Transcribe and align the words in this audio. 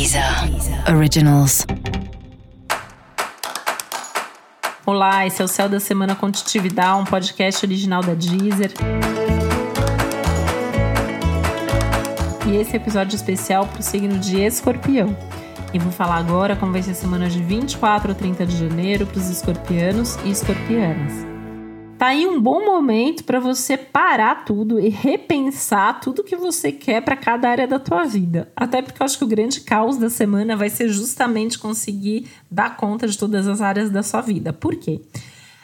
Deezer 0.00 0.24
Originals. 0.96 1.66
Olá, 4.86 5.26
esse 5.26 5.42
é 5.42 5.44
o 5.44 5.48
Céu 5.48 5.68
da 5.68 5.78
Semana 5.78 6.14
Contitividade, 6.14 7.02
um 7.02 7.04
podcast 7.04 7.66
original 7.66 8.00
da 8.02 8.14
Deezer. 8.14 8.72
E 12.46 12.56
esse 12.56 12.72
é 12.72 12.76
episódio 12.76 13.14
especial 13.14 13.66
para 13.66 13.80
o 13.80 13.82
signo 13.82 14.18
de 14.18 14.40
Escorpião. 14.40 15.14
E 15.74 15.78
vou 15.78 15.92
falar 15.92 16.16
agora 16.16 16.56
como 16.56 16.72
vai 16.72 16.82
ser 16.82 16.92
a 16.92 16.94
semana 16.94 17.28
de 17.28 17.42
24 17.42 18.12
a 18.12 18.14
30 18.14 18.46
de 18.46 18.56
janeiro 18.56 19.06
para 19.06 19.18
os 19.18 19.28
escorpianos 19.28 20.16
e 20.24 20.30
escorpianas. 20.30 21.29
Tá 22.00 22.06
aí 22.06 22.26
um 22.26 22.40
bom 22.40 22.64
momento 22.64 23.24
para 23.24 23.38
você 23.38 23.76
parar 23.76 24.46
tudo 24.46 24.80
e 24.80 24.88
repensar 24.88 26.00
tudo 26.00 26.24
que 26.24 26.34
você 26.34 26.72
quer 26.72 27.02
para 27.02 27.14
cada 27.14 27.50
área 27.50 27.68
da 27.68 27.78
tua 27.78 28.04
vida. 28.04 28.50
Até 28.56 28.80
porque 28.80 29.02
eu 29.02 29.04
acho 29.04 29.18
que 29.18 29.24
o 29.24 29.28
grande 29.28 29.60
caos 29.60 29.98
da 29.98 30.08
semana 30.08 30.56
vai 30.56 30.70
ser 30.70 30.88
justamente 30.88 31.58
conseguir 31.58 32.26
dar 32.50 32.74
conta 32.74 33.06
de 33.06 33.18
todas 33.18 33.46
as 33.46 33.60
áreas 33.60 33.90
da 33.90 34.02
sua 34.02 34.22
vida. 34.22 34.50
Por 34.50 34.76
quê? 34.76 35.02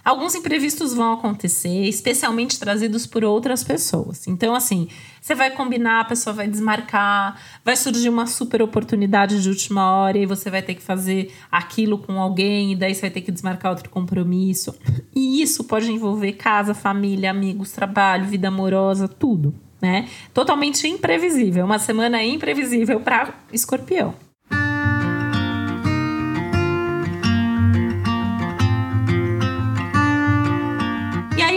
Alguns 0.06 0.36
imprevistos 0.36 0.94
vão 0.94 1.14
acontecer, 1.14 1.82
especialmente 1.88 2.60
trazidos 2.60 3.08
por 3.08 3.24
outras 3.24 3.64
pessoas. 3.64 4.28
Então, 4.28 4.54
assim, 4.54 4.86
você 5.20 5.34
vai 5.34 5.50
combinar, 5.50 6.02
a 6.02 6.04
pessoa 6.04 6.32
vai 6.32 6.46
desmarcar, 6.46 7.36
vai 7.64 7.74
surgir 7.74 8.08
uma 8.08 8.24
super 8.24 8.62
oportunidade 8.62 9.42
de 9.42 9.48
última 9.48 9.90
hora 9.90 10.16
e 10.16 10.24
você 10.24 10.48
vai 10.48 10.62
ter 10.62 10.76
que 10.76 10.82
fazer 10.82 11.34
aquilo 11.50 11.98
com 11.98 12.20
alguém, 12.20 12.70
e 12.70 12.76
daí 12.76 12.94
você 12.94 13.00
vai 13.00 13.10
ter 13.10 13.22
que 13.22 13.32
desmarcar 13.32 13.72
outro 13.72 13.90
compromisso. 13.90 14.76
E 15.12 15.42
isso 15.42 15.64
pode 15.64 15.90
envolver 15.90 16.34
casa, 16.34 16.72
família, 16.72 17.32
amigos, 17.32 17.72
trabalho, 17.72 18.26
vida 18.26 18.46
amorosa, 18.46 19.08
tudo, 19.08 19.52
né? 19.82 20.08
Totalmente 20.32 20.86
imprevisível. 20.86 21.64
Uma 21.64 21.80
semana 21.80 22.22
imprevisível 22.22 23.00
para 23.00 23.34
escorpião. 23.52 24.14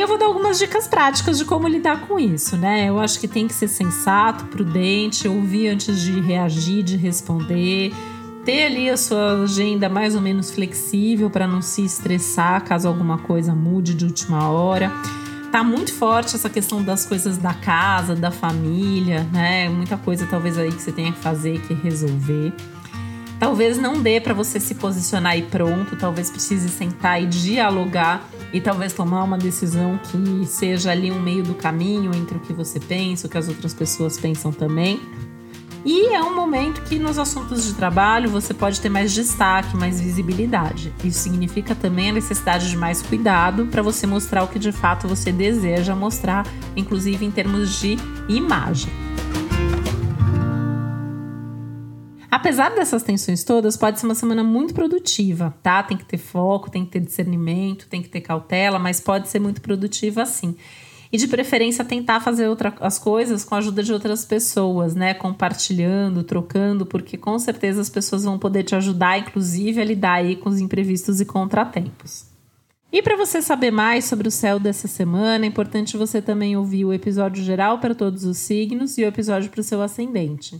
Vou 0.09 0.17
dar 0.17 0.25
algumas 0.25 0.57
dicas 0.57 0.87
práticas 0.87 1.37
de 1.37 1.45
como 1.45 1.67
lidar 1.67 2.07
com 2.07 2.19
isso, 2.19 2.57
né? 2.57 2.89
Eu 2.89 2.99
acho 2.99 3.19
que 3.19 3.27
tem 3.27 3.47
que 3.47 3.53
ser 3.53 3.67
sensato, 3.67 4.45
prudente, 4.45 5.27
ouvir 5.27 5.67
antes 5.67 6.01
de 6.01 6.19
reagir, 6.19 6.81
de 6.81 6.97
responder, 6.97 7.93
ter 8.43 8.63
ali 8.65 8.89
a 8.89 8.97
sua 8.97 9.43
agenda 9.43 9.87
mais 9.87 10.15
ou 10.15 10.21
menos 10.21 10.49
flexível 10.49 11.29
para 11.29 11.47
não 11.47 11.61
se 11.61 11.85
estressar 11.85 12.63
caso 12.63 12.87
alguma 12.87 13.19
coisa 13.19 13.53
mude 13.53 13.93
de 13.93 14.03
última 14.03 14.49
hora. 14.49 14.91
Tá 15.51 15.63
muito 15.63 15.93
forte 15.93 16.35
essa 16.35 16.49
questão 16.49 16.81
das 16.81 17.05
coisas 17.05 17.37
da 17.37 17.53
casa, 17.53 18.15
da 18.15 18.31
família, 18.31 19.27
né? 19.31 19.69
Muita 19.69 19.95
coisa 19.95 20.25
talvez 20.25 20.57
aí 20.57 20.71
que 20.71 20.81
você 20.81 20.91
tenha 20.91 21.11
que 21.11 21.19
fazer, 21.19 21.61
que 21.61 21.73
resolver. 21.75 22.51
Talvez 23.39 23.77
não 23.77 24.01
dê 24.01 24.19
para 24.19 24.33
você 24.33 24.59
se 24.59 24.73
posicionar 24.73 25.37
e 25.37 25.43
pronto, 25.43 25.95
talvez 25.95 26.31
precise 26.31 26.67
sentar 26.67 27.21
e 27.21 27.27
dialogar 27.27 28.27
e 28.53 28.59
talvez 28.59 28.93
tomar 28.93 29.23
uma 29.23 29.37
decisão 29.37 29.99
que 29.99 30.45
seja 30.45 30.91
ali 30.91 31.11
um 31.11 31.21
meio 31.21 31.43
do 31.43 31.53
caminho 31.53 32.13
entre 32.15 32.37
o 32.37 32.39
que 32.39 32.53
você 32.53 32.79
pensa, 32.79 33.27
o 33.27 33.29
que 33.29 33.37
as 33.37 33.47
outras 33.47 33.73
pessoas 33.73 34.17
pensam 34.17 34.51
também. 34.51 34.99
E 35.85 36.13
é 36.13 36.21
um 36.21 36.35
momento 36.35 36.81
que 36.81 36.99
nos 36.99 37.17
assuntos 37.17 37.65
de 37.65 37.73
trabalho 37.73 38.29
você 38.29 38.53
pode 38.53 38.81
ter 38.81 38.89
mais 38.89 39.13
destaque, 39.13 39.77
mais 39.77 40.01
visibilidade. 40.01 40.93
Isso 41.03 41.19
significa 41.19 41.73
também 41.73 42.09
a 42.09 42.13
necessidade 42.13 42.69
de 42.69 42.75
mais 42.75 43.01
cuidado 43.01 43.65
para 43.67 43.81
você 43.81 44.05
mostrar 44.05 44.43
o 44.43 44.47
que 44.47 44.59
de 44.59 44.71
fato 44.71 45.07
você 45.07 45.31
deseja 45.31 45.95
mostrar, 45.95 46.45
inclusive 46.75 47.25
em 47.25 47.31
termos 47.31 47.79
de 47.79 47.97
imagem. 48.27 49.08
Apesar 52.31 52.69
dessas 52.75 53.01
tensões 53.01 53.43
todas, 53.43 53.75
pode 53.75 53.99
ser 53.99 54.05
uma 54.05 54.13
semana 54.13 54.43
muito 54.43 54.73
produtiva, 54.73 55.55
tá? 55.63 55.81
Tem 55.81 55.97
que 55.97 56.05
ter 56.05 56.17
foco, 56.17 56.69
tem 56.69 56.85
que 56.85 56.91
ter 56.91 56.99
discernimento, 56.99 57.87
tem 57.87 58.03
que 58.03 58.09
ter 58.09 58.21
cautela, 58.21 58.77
mas 58.77 58.99
pode 58.99 59.29
ser 59.29 59.39
muito 59.39 59.61
produtiva 59.61 60.25
sim. 60.25 60.55
E 61.11 61.17
de 61.17 61.27
preferência 61.27 61.83
tentar 61.83 62.19
fazer 62.19 62.47
outra, 62.47 62.71
as 62.81 62.99
coisas 62.99 63.43
com 63.43 63.55
a 63.55 63.57
ajuda 63.57 63.81
de 63.81 63.91
outras 63.91 64.25
pessoas, 64.25 64.93
né? 64.93 65.15
Compartilhando, 65.15 66.23
trocando, 66.23 66.85
porque 66.85 67.17
com 67.17 67.39
certeza 67.39 67.81
as 67.81 67.89
pessoas 67.89 68.23
vão 68.23 68.37
poder 68.37 68.63
te 68.63 68.75
ajudar, 68.75 69.17
inclusive, 69.17 69.81
a 69.81 69.85
lidar 69.85 70.13
aí 70.13 70.35
com 70.35 70.49
os 70.49 70.59
imprevistos 70.59 71.19
e 71.19 71.25
contratempos. 71.25 72.29
E 72.91 73.01
para 73.01 73.15
você 73.15 73.41
saber 73.41 73.69
mais 73.71 74.05
sobre 74.05 74.27
o 74.27 74.31
céu 74.31 74.59
dessa 74.59 74.87
semana, 74.87 75.45
é 75.45 75.47
importante 75.47 75.97
você 75.97 76.21
também 76.21 76.57
ouvir 76.57 76.85
o 76.85 76.93
episódio 76.93 77.43
geral 77.43 77.79
para 77.79 77.93
todos 77.95 78.23
os 78.23 78.37
signos 78.37 78.97
e 78.97 79.03
o 79.03 79.07
episódio 79.07 79.49
para 79.49 79.61
o 79.61 79.63
seu 79.63 79.81
ascendente. 79.81 80.59